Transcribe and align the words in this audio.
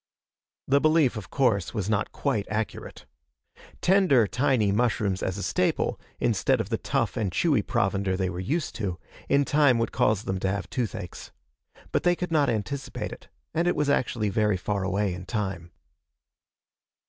The 0.67 0.81
belief, 0.81 1.15
of 1.15 1.29
course, 1.29 1.75
was 1.75 1.87
not 1.87 2.11
quite 2.11 2.47
accurate. 2.49 3.05
Tender 3.81 4.25
tiny 4.25 4.71
mushrooms 4.71 5.21
as 5.21 5.37
a 5.37 5.43
staple, 5.43 5.99
instead 6.19 6.59
of 6.59 6.69
the 6.69 6.79
tough 6.79 7.15
and 7.15 7.31
chewy 7.31 7.61
provender 7.61 8.17
they 8.17 8.27
were 8.27 8.39
used 8.39 8.73
to, 8.77 8.97
in 9.29 9.45
time 9.45 9.77
would 9.77 9.91
cause 9.91 10.23
them 10.23 10.39
to 10.39 10.49
have 10.51 10.67
toothaches. 10.71 11.31
But 11.91 12.01
they 12.01 12.15
could 12.15 12.31
not 12.31 12.49
anticipate 12.49 13.11
it, 13.11 13.27
and 13.53 13.67
it 13.67 13.75
was 13.75 13.91
actually 13.91 14.29
very 14.29 14.57
far 14.57 14.81
away 14.81 15.13
in 15.13 15.27
time. 15.27 15.69